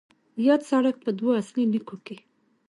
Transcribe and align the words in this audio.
یاد 0.47 0.61
سړک 0.69 0.95
په 1.03 1.09
دوو 1.19 1.31
اصلي 1.41 1.63
لیکو 1.73 1.95
کې 2.05 2.17